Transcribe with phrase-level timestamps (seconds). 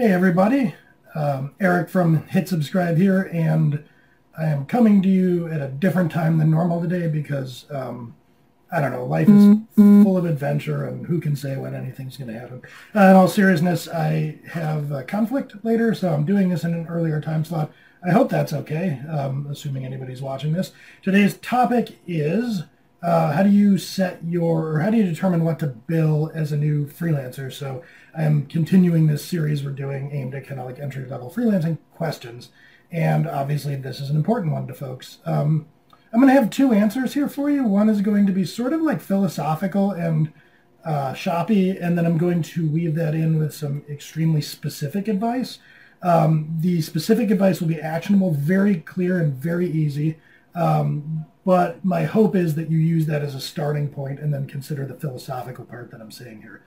[0.00, 0.74] Hey everybody,
[1.14, 3.84] um, Eric from Hit Subscribe here, and
[4.38, 8.14] I am coming to you at a different time than normal today because um,
[8.72, 10.02] I don't know, life is mm-hmm.
[10.02, 12.62] full of adventure, and who can say when anything's going to happen?
[12.96, 16.86] Uh, in all seriousness, I have a conflict later, so I'm doing this in an
[16.86, 17.70] earlier time slot.
[18.02, 20.72] I hope that's okay, um, assuming anybody's watching this.
[21.02, 22.62] Today's topic is
[23.02, 26.52] uh, how do you set your, or how do you determine what to bill as
[26.52, 27.52] a new freelancer?
[27.52, 27.82] So
[28.16, 31.78] I am continuing this series we're doing aimed at kind of like entry level freelancing
[31.94, 32.50] questions.
[32.92, 35.18] And obviously, this is an important one to folks.
[35.24, 35.66] Um,
[36.12, 37.64] I'm going to have two answers here for you.
[37.64, 40.32] One is going to be sort of like philosophical and
[40.84, 45.58] uh, shoppy, and then I'm going to weave that in with some extremely specific advice.
[46.02, 50.18] Um, the specific advice will be actionable, very clear, and very easy.
[50.54, 54.46] Um, but my hope is that you use that as a starting point and then
[54.46, 56.62] consider the philosophical part that I'm saying here.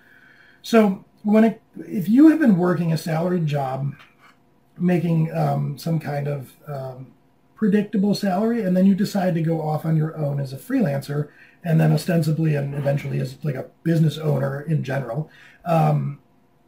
[0.62, 3.94] So when it, if you have been working a salaried job,
[4.78, 7.14] making um, some kind of um,
[7.56, 11.30] predictable salary, and then you decide to go off on your own as a freelancer,
[11.64, 15.30] and then ostensibly and eventually as like a business owner in general,
[15.64, 16.20] um,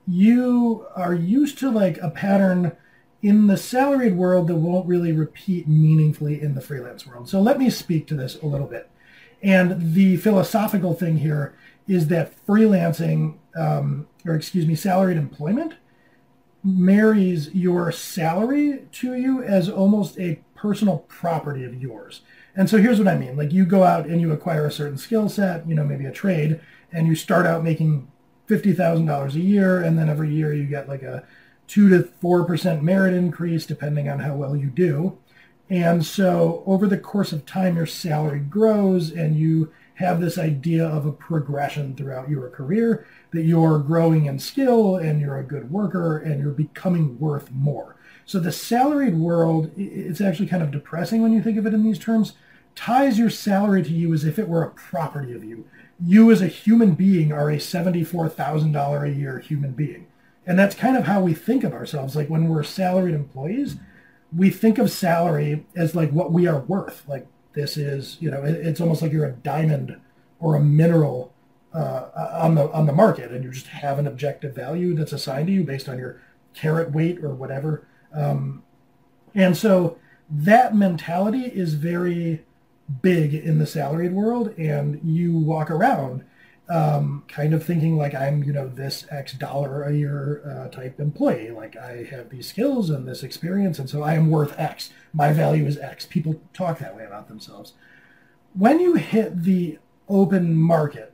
[0.08, 2.78] you are used to like a pattern
[3.26, 7.28] in the salaried world that won't really repeat meaningfully in the freelance world.
[7.28, 8.88] So let me speak to this a little bit.
[9.42, 11.56] And the philosophical thing here
[11.88, 15.74] is that freelancing, um, or excuse me, salaried employment
[16.64, 22.22] marries your salary to you as almost a personal property of yours.
[22.56, 23.36] And so here's what I mean.
[23.36, 26.12] Like you go out and you acquire a certain skill set, you know, maybe a
[26.12, 26.60] trade,
[26.92, 28.08] and you start out making
[28.48, 29.82] $50,000 a year.
[29.82, 31.24] And then every year you get like a
[31.68, 35.18] two to 4% merit increase, depending on how well you do.
[35.70, 40.86] And so over the course of time, your salary grows and you have this idea
[40.86, 45.72] of a progression throughout your career that you're growing in skill and you're a good
[45.72, 47.96] worker and you're becoming worth more.
[48.26, 51.84] So the salaried world, it's actually kind of depressing when you think of it in
[51.84, 52.34] these terms,
[52.76, 55.66] ties your salary to you as if it were a property of you.
[56.04, 60.08] You as a human being are a $74,000 a year human being.
[60.48, 62.16] And that's kind of how we think of ourselves.
[62.16, 63.78] Like when we're salaried employees,
[64.36, 67.04] we think of salary as like what we are worth.
[67.08, 70.00] Like this is, you know, it's almost like you're a diamond
[70.40, 71.34] or a mineral
[71.74, 75.48] uh, on the on the market, and you just have an objective value that's assigned
[75.48, 76.22] to you based on your
[76.54, 77.88] carat weight or whatever.
[78.14, 78.64] Um,
[79.34, 79.98] and so
[80.30, 82.46] that mentality is very
[83.02, 86.24] big in the salaried world, and you walk around
[86.70, 91.00] um, kind of thinking like I'm, you know, this X dollar a year uh, type
[91.00, 91.52] employee.
[91.52, 94.92] Like I have these skills and this experience, and so I am worth X.
[95.14, 96.06] My value is X.
[96.06, 97.74] People talk that way about themselves.
[98.54, 101.14] When you hit the open market,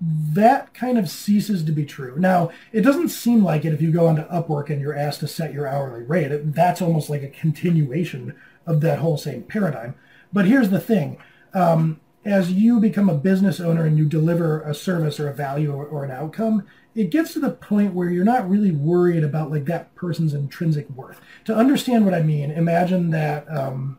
[0.00, 2.16] that kind of ceases to be true.
[2.18, 5.28] Now, it doesn't seem like it if you go onto Upwork and you're asked to
[5.28, 6.32] set your hourly rate.
[6.32, 8.34] It, that's almost like a continuation
[8.66, 9.94] of that whole same paradigm.
[10.32, 11.18] But here's the thing.
[11.54, 15.72] Um, as you become a business owner and you deliver a service or a value
[15.72, 19.52] or, or, an outcome, it gets to the point where you're not really worried about
[19.52, 21.20] like that person's intrinsic worth.
[21.44, 23.98] To understand what I mean, imagine that um,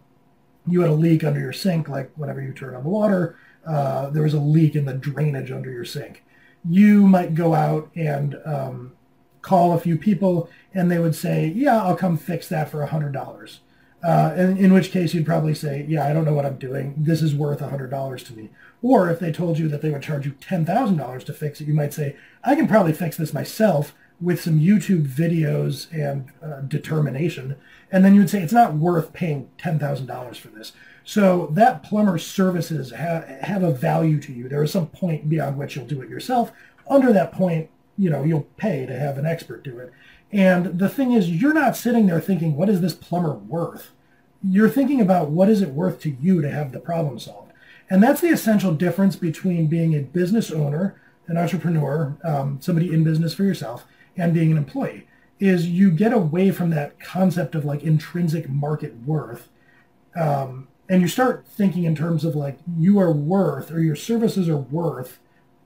[0.67, 4.09] you had a leak under your sink, like whenever you turn on the water, uh,
[4.09, 6.23] there was a leak in the drainage under your sink.
[6.69, 8.91] You might go out and um,
[9.41, 12.87] call a few people, and they would say, "Yeah, I'll come fix that for a
[12.87, 13.61] hundred dollars."
[14.03, 16.93] Uh, in, in which case you'd probably say, yeah, I don't know what I'm doing.
[16.97, 18.49] This is worth $100 to me.
[18.83, 21.73] Or if they told you that they would charge you $10,000 to fix it, you
[21.73, 27.55] might say, I can probably fix this myself with some YouTube videos and uh, determination.
[27.91, 30.73] And then you would say, it's not worth paying $10,000 for this.
[31.03, 34.49] So that plumber's services ha- have a value to you.
[34.49, 36.51] There is some point beyond which you'll do it yourself.
[36.89, 39.91] Under that point, you know, you'll pay to have an expert do it.
[40.31, 43.91] And the thing is, you're not sitting there thinking, what is this plumber worth?
[44.43, 47.53] You're thinking about what is it worth to you to have the problem solved.
[47.89, 53.03] And that's the essential difference between being a business owner, an entrepreneur, um, somebody in
[53.03, 53.85] business for yourself,
[54.17, 55.07] and being an employee
[55.39, 59.49] is you get away from that concept of like intrinsic market worth.
[60.15, 64.49] Um, and you start thinking in terms of like you are worth or your services
[64.49, 65.19] are worth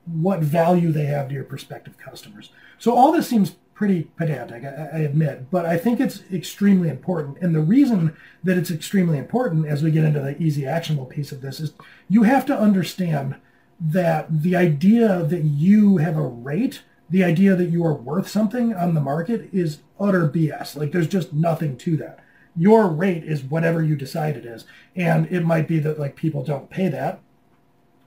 [0.05, 2.49] what value they have to your prospective customers.
[2.79, 7.39] So all this seems pretty pedantic, I, I, admit, but I think it's extremely important.
[7.39, 11.31] And the reason that it's extremely important as we get into the easy actionable piece
[11.31, 11.73] of this is
[12.07, 13.37] you have to understand
[13.79, 18.71] that the idea that you have a rate, the idea that you are worth something
[18.75, 20.75] on the market is utter BS.
[20.75, 22.23] Like there's just nothing to that.
[22.55, 24.63] Your rate is whatever you decide it is.
[24.95, 27.19] And it might be that like people don't pay that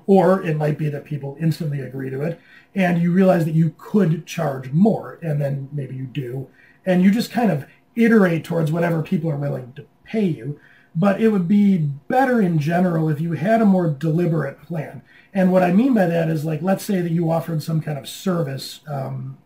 [0.06, 2.40] or it might be that people instantly agree to it
[2.74, 6.48] and you realize that you could charge more and then maybe you do
[6.84, 7.66] and you just kind of
[7.96, 10.60] iterate towards whatever people are willing to pay you.
[10.96, 15.02] But it would be better in general if you had a more deliberate plan.
[15.32, 17.98] And what I mean by that is like, let's say that you offered some kind
[17.98, 19.38] of service um,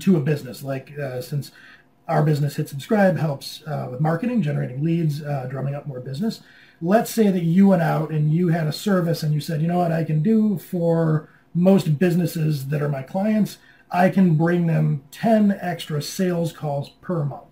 [0.00, 1.52] to a business, like uh, since
[2.08, 6.42] our business Hit Subscribe helps uh, with marketing, generating leads, uh, drumming up more business.
[6.80, 9.68] Let's say that you went out and you had a service and you said, you
[9.68, 13.58] know what I can do for most businesses that are my clients,
[13.90, 17.44] I can bring them 10 extra sales calls per month.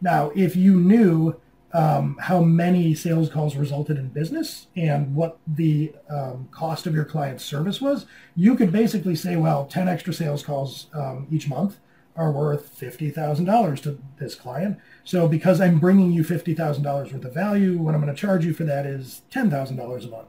[0.00, 1.36] Now, if you knew
[1.72, 7.04] um, how many sales calls resulted in business and what the um, cost of your
[7.04, 8.06] client's service was,
[8.36, 11.78] you could basically say, well, 10 extra sales calls um, each month
[12.16, 14.78] are worth $50,000 to this client.
[15.04, 18.52] So because I'm bringing you $50,000 worth of value, what I'm going to charge you
[18.52, 20.28] for that is $10,000 a month.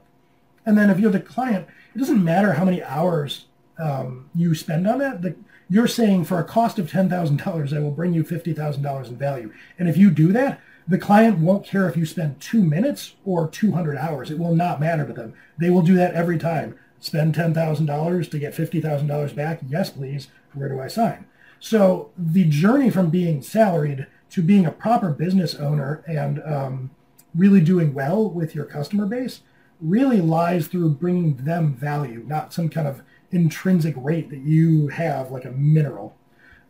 [0.64, 3.46] And then if you're the client, it doesn't matter how many hours
[3.78, 5.22] um, you spend on that.
[5.22, 5.36] The,
[5.68, 9.52] you're saying for a cost of $10,000, I will bring you $50,000 in value.
[9.78, 13.48] And if you do that, the client won't care if you spend two minutes or
[13.48, 14.30] 200 hours.
[14.30, 15.34] It will not matter to them.
[15.58, 16.78] They will do that every time.
[17.00, 19.60] Spend $10,000 to get $50,000 back?
[19.66, 20.28] Yes, please.
[20.54, 21.26] Where do I sign?
[21.64, 26.90] So the journey from being salaried to being a proper business owner and um,
[27.36, 29.42] really doing well with your customer base
[29.80, 35.30] really lies through bringing them value, not some kind of intrinsic rate that you have
[35.30, 36.16] like a mineral.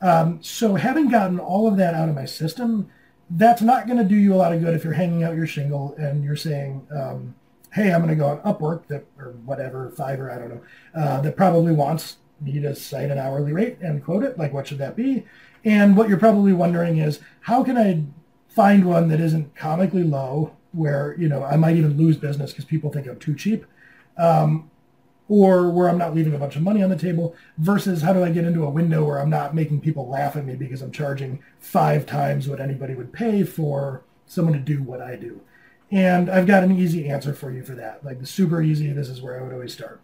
[0.03, 2.91] Um, so having gotten all of that out of my system,
[3.31, 5.47] that's not going to do you a lot of good if you're hanging out your
[5.47, 7.35] shingle and you're saying, um,
[7.73, 10.63] hey, I'm going to go on Upwork that, or whatever, Fiverr, I don't know,
[10.95, 14.39] uh, that probably wants me to cite an hourly rate and quote it.
[14.39, 15.25] Like, what should that be?
[15.65, 18.05] And what you're probably wondering is, how can I
[18.49, 22.65] find one that isn't comically low, where you know I might even lose business because
[22.65, 23.65] people think I'm too cheap,
[24.19, 24.71] um,
[25.29, 28.25] or where I'm not leaving a bunch of money on the table, versus how do
[28.25, 30.93] I get into a window where I'm not making people laugh at me because I'm
[30.93, 35.41] charging five times what anybody would pay for someone to do what I do.
[35.91, 38.03] And I've got an easy answer for you for that.
[38.03, 40.01] Like the super easy, this is where I would always start.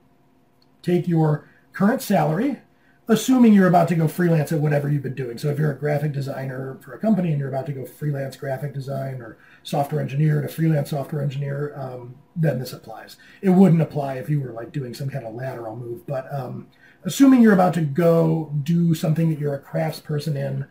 [0.82, 1.48] Take your
[1.78, 2.58] current salary,
[3.06, 5.38] assuming you're about to go freelance at whatever you've been doing.
[5.38, 8.34] So if you're a graphic designer for a company and you're about to go freelance
[8.34, 13.16] graphic design or software engineer to freelance software engineer, um, then this applies.
[13.42, 16.66] It wouldn't apply if you were like doing some kind of lateral move, but um,
[17.04, 20.66] assuming you're about to go do something that you're a craftsperson in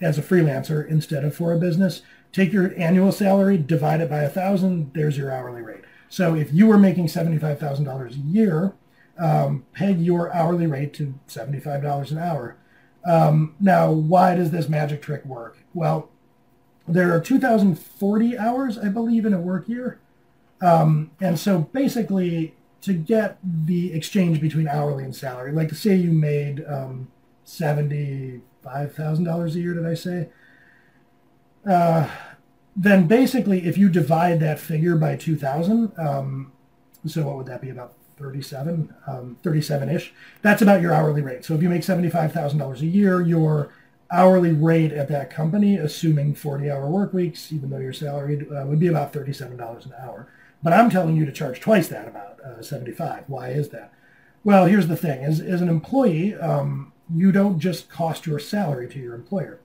[0.00, 2.02] as a freelancer instead of for a business,
[2.32, 5.84] take your annual salary, divide it by a thousand, there's your hourly rate.
[6.08, 8.74] So if you were making $75,000 a year,
[9.18, 12.56] um, peg your hourly rate to $75 an hour.
[13.04, 15.58] Um, now, why does this magic trick work?
[15.74, 16.10] Well,
[16.86, 20.00] there are 2,040 hours, I believe, in a work year.
[20.60, 25.96] Um, and so basically, to get the exchange between hourly and salary, like to say
[25.96, 27.08] you made um,
[27.46, 30.28] $75,000 a year, did I say?
[31.68, 32.08] Uh,
[32.74, 36.52] then basically, if you divide that figure by 2,000, um,
[37.06, 40.12] so what would that be, about 37, um, 37-ish,
[40.42, 41.44] that's about your hourly rate.
[41.44, 43.70] So if you make $75,000 a year, your
[44.10, 48.80] hourly rate at that company, assuming 40-hour work weeks, even though you're salaried, uh, would
[48.80, 50.28] be about $37 an hour.
[50.62, 53.24] But I'm telling you to charge twice that amount, uh, 75.
[53.26, 53.92] Why is that?
[54.44, 55.24] Well, here's the thing.
[55.24, 59.60] As, as an employee, um, you don't just cost your salary to your employer.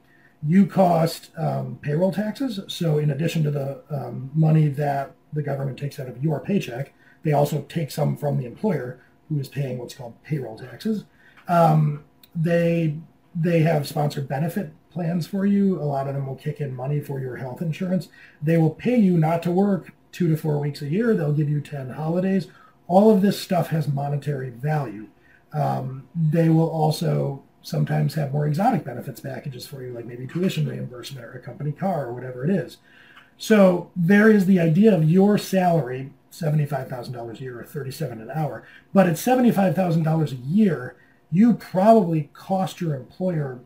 [0.45, 2.59] You cost um, payroll taxes.
[2.67, 6.93] So in addition to the um, money that the government takes out of your paycheck,
[7.23, 8.99] they also take some from the employer
[9.29, 11.05] who is paying what's called payroll taxes.
[11.47, 12.03] Um,
[12.35, 12.97] they
[13.35, 15.81] they have sponsored benefit plans for you.
[15.81, 18.09] A lot of them will kick in money for your health insurance.
[18.41, 21.15] They will pay you not to work two to four weeks a year.
[21.15, 22.47] They'll give you 10 holidays.
[22.87, 25.07] All of this stuff has monetary value.
[25.51, 30.67] Um, they will also sometimes have more exotic benefits packages for you, like maybe tuition
[30.67, 32.77] reimbursement or a company car or whatever it is.
[33.37, 38.63] So there is the idea of your salary, $75,000 a year or 37 an hour.
[38.91, 40.95] But at $75,000 a year,
[41.31, 43.59] you probably cost your employer,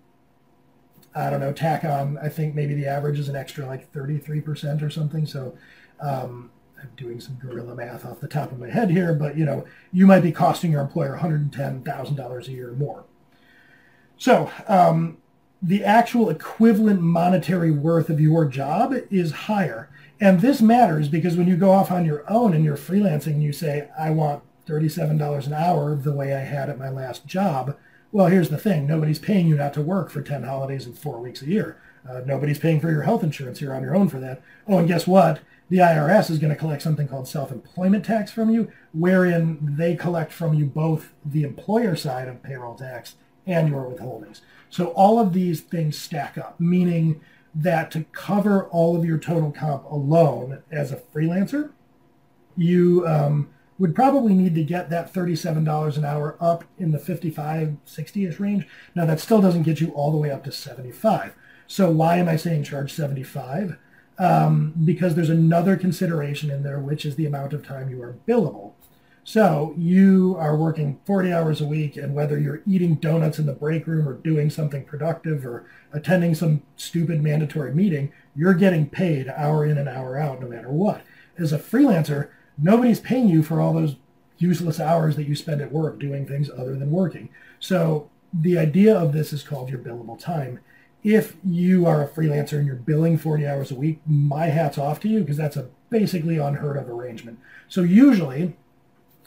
[1.15, 4.81] I don't know, tack on, I think maybe the average is an extra like 33%
[4.81, 5.25] or something.
[5.25, 5.57] So
[6.01, 9.45] um, I'm doing some guerrilla math off the top of my head here, but you
[9.45, 13.05] know, you might be costing your employer $110,000 a year or more.
[14.17, 15.17] So um,
[15.61, 19.89] the actual equivalent monetary worth of your job is higher.
[20.19, 23.43] And this matters because when you go off on your own and you're freelancing and
[23.43, 27.77] you say, I want $37 an hour the way I had at my last job.
[28.11, 28.87] Well, here's the thing.
[28.87, 31.81] Nobody's paying you not to work for 10 holidays and four weeks a year.
[32.09, 33.61] Uh, nobody's paying for your health insurance.
[33.61, 34.41] You're on your own for that.
[34.67, 35.41] Oh, and guess what?
[35.69, 40.31] The IRS is going to collect something called self-employment tax from you, wherein they collect
[40.31, 44.41] from you both the employer side of payroll tax and your withholdings.
[44.69, 47.21] So all of these things stack up, meaning
[47.57, 51.71] that to cover all of your total comp alone as a freelancer,
[52.55, 53.49] you um,
[53.79, 58.67] would probably need to get that $37 an hour up in the 55, 60-ish range.
[58.95, 61.35] Now that still doesn't get you all the way up to 75.
[61.67, 63.77] So why am I saying charge 75?
[64.19, 68.17] Um, because there's another consideration in there, which is the amount of time you are
[68.27, 68.73] billable.
[69.27, 73.51] So you are working 40 hours a week, and whether you're eating donuts in the
[73.51, 79.27] break room or doing something productive or attending some stupid mandatory meeting, you're getting paid
[79.27, 81.01] hour in and hour out no matter what.
[81.37, 83.97] As a freelancer, nobody's paying you for all those
[84.37, 87.27] useless hours that you spend at work doing things other than working.
[87.59, 90.61] So the idea of this is called your billable time.
[91.03, 95.01] If you are a freelancer and you're billing 40 hours a week, my hat's off
[95.01, 97.39] to you because that's a basically unheard of arrangement.
[97.67, 98.55] So usually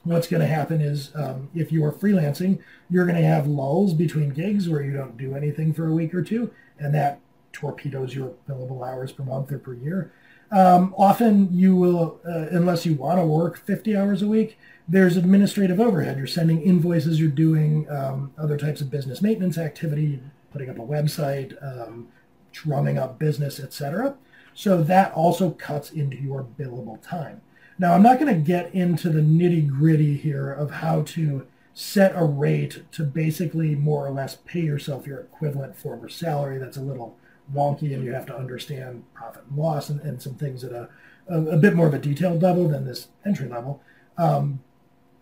[0.04, 3.94] what's going to happen is um, if you are freelancing, you're going to have lulls
[3.94, 7.20] between gigs where you don't do anything for a week or two, and that
[7.52, 10.12] torpedoes your billable hours per month or per year.
[10.52, 15.16] Um, often you will, uh, unless you want to work 50 hours a week, there's
[15.16, 16.18] administrative overhead.
[16.18, 20.20] You're sending invoices, you're doing um, other types of business maintenance activity,
[20.52, 22.08] putting up a website, um,
[22.52, 24.16] drumming up business, etc.
[24.54, 27.42] So that also cuts into your billable time.
[27.80, 32.12] Now, I'm not going to get into the nitty gritty here of how to set
[32.14, 36.58] a rate to basically more or less pay yourself your equivalent former salary.
[36.58, 37.16] That's a little
[37.50, 40.90] wonky, and you have to understand profit and loss and, and some things at a,
[41.26, 43.80] a, a, bit more of a detailed level than this entry level.
[44.18, 44.60] Um,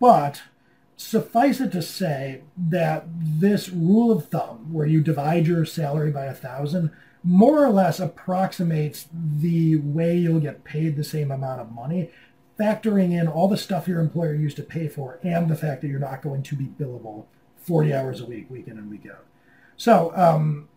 [0.01, 0.41] but
[0.97, 6.25] suffice it to say that this rule of thumb, where you divide your salary by
[6.25, 6.91] a thousand,
[7.23, 12.09] more or less approximates the way you'll get paid the same amount of money
[12.59, 15.87] factoring in all the stuff your employer used to pay for and the fact that
[15.87, 17.25] you're not going to be billable
[17.61, 19.25] 40 hours a week, week in and week out.
[19.77, 20.67] So um,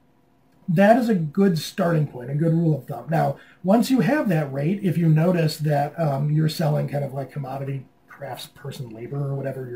[0.69, 3.07] that is a good starting point, a good rule of thumb.
[3.11, 7.12] Now, once you have that rate, if you notice that um, you're selling kind of
[7.12, 9.69] like commodity crafts person labor or whatever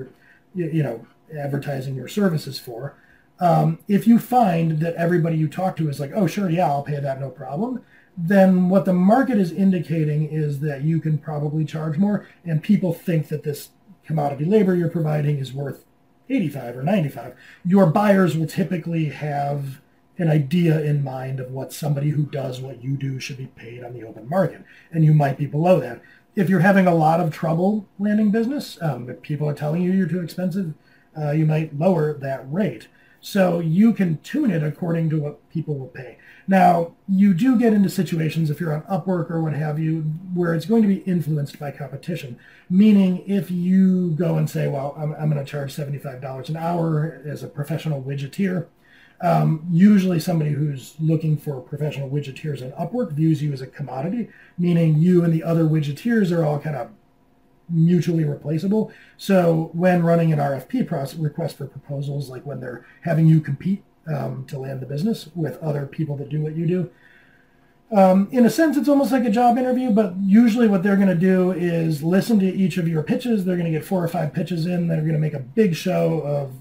[0.55, 2.95] you're, you know, advertising your services for,
[3.41, 6.83] um, if you find that everybody you talk to is like, oh, sure, yeah, I'll
[6.83, 7.83] pay that, no problem,
[8.17, 12.93] then what the market is indicating is that you can probably charge more, and people
[12.93, 13.71] think that this
[14.05, 15.85] commodity labor you're providing is worth
[16.29, 17.35] 85 or 95.
[17.65, 19.81] Your buyers will typically have
[20.19, 23.85] an idea in mind of what somebody who does what you do should be paid
[23.85, 26.01] on the open market, and you might be below that.
[26.35, 29.93] If you're having a lot of trouble landing business, um, if people are telling you
[29.93, 30.75] you're too expensive,
[31.19, 32.89] uh, you might lower that rate.
[33.27, 36.17] So you can tune it according to what people will pay.
[36.47, 40.03] Now, you do get into situations if you're on Upwork or what have you,
[40.33, 42.39] where it's going to be influenced by competition.
[42.71, 47.21] Meaning, if you go and say, well, I'm, I'm going to charge $75 an hour
[47.27, 48.69] as a professional widgeteer,
[49.21, 54.29] um, usually somebody who's looking for professional widgeteers on Upwork views you as a commodity,
[54.57, 56.91] meaning you and the other widgeteers are all kind of
[57.69, 58.93] mutually replaceable.
[59.17, 63.83] So when running an RFP process, request for proposals, like when they're having you compete
[64.13, 66.91] um, to land the business with other people that do what you do.
[67.93, 71.09] Um, in a sense, it's almost like a job interview, but usually what they're going
[71.09, 73.45] to do is listen to each of your pitches.
[73.45, 74.89] They're going to get four or five pitches in.
[74.89, 76.53] They're going to make a big show of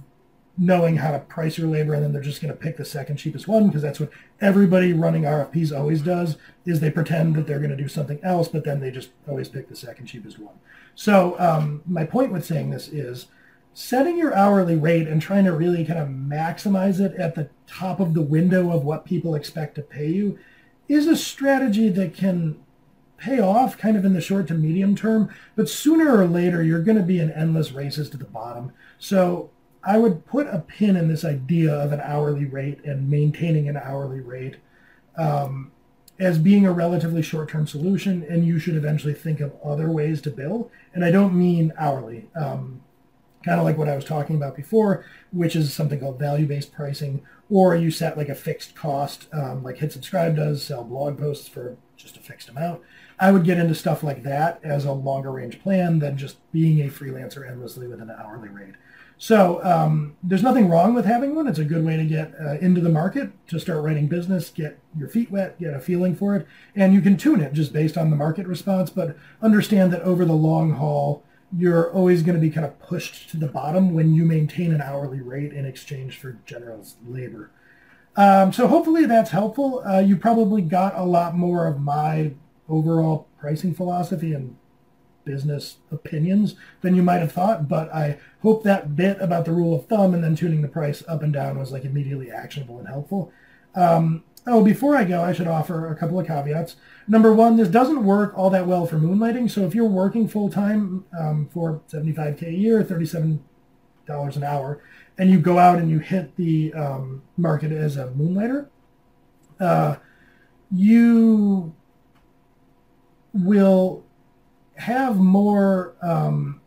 [0.58, 3.18] knowing how to price your labor, and then they're just going to pick the second
[3.18, 6.38] cheapest one because that's what everybody running RFPs always does.
[6.66, 9.50] Is they pretend that they're going to do something else, but then they just always
[9.50, 10.56] pick the second cheapest one.
[10.96, 13.28] So um, my point with saying this is
[13.74, 18.00] setting your hourly rate and trying to really kind of maximize it at the top
[18.00, 20.40] of the window of what people expect to pay you
[20.88, 22.58] is a strategy that can
[23.18, 26.84] pay off kind of in the short to medium term, but sooner or later you're
[26.84, 28.72] going to be in endless races to the bottom.
[28.98, 29.50] So
[29.86, 33.77] I would put a pin in this idea of an hourly rate and maintaining an
[33.77, 34.56] hourly rate
[35.15, 35.72] um,
[36.18, 40.32] as being a relatively short-term solution, and you should eventually think of other ways to
[40.32, 40.72] bill.
[40.94, 42.27] And I don't mean hourly.
[42.36, 42.82] Um,
[43.44, 47.22] kind of like what I was talking about before, which is something called value-based pricing,
[47.50, 51.48] or you set like a fixed cost, um, like Hit Subscribe does, sell blog posts
[51.48, 52.82] for just a fixed amount.
[53.20, 56.82] I would get into stuff like that as a longer range plan than just being
[56.82, 58.74] a freelancer endlessly with an hourly rate.
[59.17, 61.48] So um, there's nothing wrong with having one.
[61.48, 64.79] It's a good way to get uh, into the market, to start writing business, get
[64.98, 66.45] your feet wet, get a feeling for it,
[66.75, 68.89] and you can tune it just based on the market response.
[68.89, 71.24] But understand that over the long haul,
[71.57, 74.81] you're always going to be kind of pushed to the bottom when you maintain an
[74.81, 77.51] hourly rate in exchange for general labor.
[78.17, 79.84] Um, so hopefully that's helpful.
[79.86, 82.34] Uh, you probably got a lot more of my
[82.67, 84.55] overall pricing philosophy and
[85.25, 87.67] business opinions than you might have thought.
[87.67, 91.03] But I hope that bit about the rule of thumb and then tuning the price
[91.08, 93.32] up and down was like immediately actionable and helpful.
[93.75, 96.75] Um, oh, before I go, I should offer a couple of caveats.
[97.08, 99.50] Number one, this doesn't work all that well for moonlighting.
[99.51, 103.44] So if you're working full time um, for 75k a year, 37
[104.05, 104.82] dollars an hour,
[105.17, 108.70] and you go out and you hit the um, market as a moonlighter,
[109.60, 109.96] uh,
[110.72, 111.74] you
[113.34, 114.05] will
[114.75, 116.62] have more, um,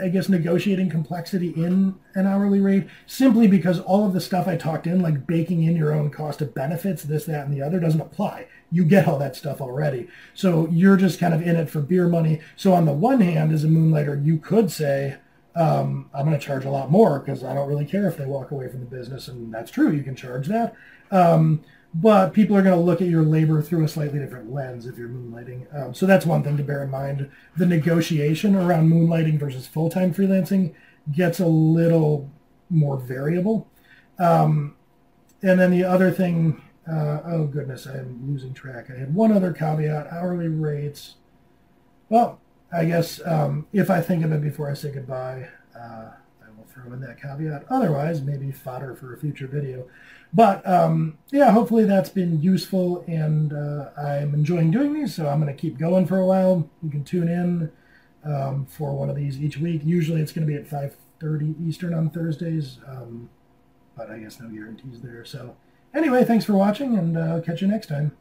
[0.00, 4.56] I guess, negotiating complexity in an hourly rate simply because all of the stuff I
[4.56, 7.78] talked in, like baking in your own cost of benefits, this, that, and the other,
[7.78, 8.46] doesn't apply.
[8.72, 10.08] You get all that stuff already.
[10.32, 12.40] So you're just kind of in it for beer money.
[12.56, 15.16] So on the one hand, as a moonlighter, you could say,
[15.54, 18.26] um, I'm going to charge a lot more because I don't really care if they
[18.26, 19.28] walk away from the business.
[19.28, 19.90] And that's true.
[19.92, 20.74] You can charge that.
[21.10, 21.62] Um,
[21.94, 24.98] but people are going to look at your labor through a slightly different lens if
[24.98, 25.72] you're moonlighting.
[25.74, 27.30] Um, so that's one thing to bear in mind.
[27.56, 30.74] The negotiation around moonlighting versus full-time freelancing
[31.12, 32.30] gets a little
[32.68, 33.68] more variable.
[34.18, 34.74] Um,
[35.42, 36.60] and then the other thing,
[36.90, 38.90] uh, oh goodness, I am losing track.
[38.90, 41.14] I had one other caveat, hourly rates.
[42.08, 42.40] Well,
[42.72, 45.48] I guess um, if I think of it before I say goodbye,
[45.78, 46.10] uh,
[46.64, 47.64] I will throw in that caveat.
[47.70, 49.86] Otherwise, maybe fodder for a future video.
[50.32, 55.40] But um, yeah, hopefully that's been useful, and uh, I'm enjoying doing these, so I'm
[55.40, 56.68] going to keep going for a while.
[56.82, 57.70] You can tune in
[58.24, 59.82] um, for one of these each week.
[59.84, 63.30] Usually it's going to be at 5.30 Eastern on Thursdays, um,
[63.96, 65.24] but I guess no guarantees there.
[65.24, 65.56] So
[65.94, 68.16] anyway, thanks for watching, and uh, catch you next time.